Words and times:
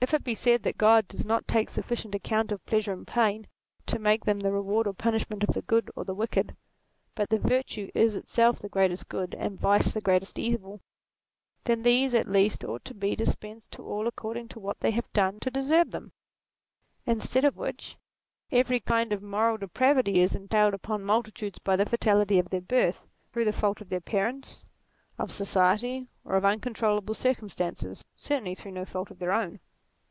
If 0.00 0.14
it 0.14 0.22
be 0.22 0.36
said 0.36 0.62
that 0.62 0.78
Grod 0.78 1.08
does 1.08 1.26
not 1.26 1.48
take 1.48 1.68
sufficient 1.68 2.14
account 2.14 2.52
of 2.52 2.64
pleasure 2.66 2.92
and 2.92 3.04
pain 3.04 3.48
to 3.86 3.98
make 3.98 4.24
them 4.26 4.38
the 4.38 4.52
reward 4.52 4.86
or 4.86 4.92
punishment 4.92 5.42
of 5.42 5.54
the 5.54 5.60
good 5.62 5.90
or 5.96 6.04
the 6.04 6.14
wicked, 6.14 6.56
but 7.16 7.30
that 7.30 7.40
virtue 7.40 7.90
is 7.96 8.14
itself 8.14 8.60
the 8.60 8.68
greatest 8.68 9.08
good 9.08 9.34
and 9.34 9.58
vice 9.58 9.92
the 9.92 10.00
greatest 10.00 10.38
evil, 10.38 10.80
then 11.64 11.82
these 11.82 12.14
at 12.14 12.28
least 12.30 12.62
ought 12.62 12.84
to 12.84 12.94
be 12.94 13.16
dis 13.16 13.34
pensed 13.34 13.72
to 13.72 13.82
all 13.82 14.06
according 14.06 14.46
to 14.50 14.60
what 14.60 14.78
they 14.78 14.92
have 14.92 15.12
done 15.12 15.40
to 15.40 15.50
deserve 15.50 15.90
them; 15.90 16.12
instead 17.04 17.44
of 17.44 17.56
which, 17.56 17.96
every 18.52 18.78
kind 18.78 19.12
of 19.12 19.20
moral 19.20 19.56
depravity 19.58 20.20
is 20.20 20.32
entailed 20.32 20.74
upon 20.74 21.02
multitudes 21.02 21.58
by 21.58 21.74
the 21.74 21.84
fatality 21.84 22.38
of 22.38 22.50
their 22.50 22.60
birth; 22.62 23.08
through 23.32 23.44
the 23.44 23.52
fault 23.52 23.80
of 23.80 23.88
their 23.88 24.00
parents, 24.00 24.62
of 25.18 25.32
society, 25.32 26.06
or 26.24 26.36
of 26.36 26.44
uncontrollable 26.44 27.14
circumstances, 27.14 28.04
certainly 28.14 28.54
through 28.54 28.70
no 28.70 28.84
fault 28.84 29.10
of 29.10 29.18
their 29.18 29.32
own. 29.32 29.58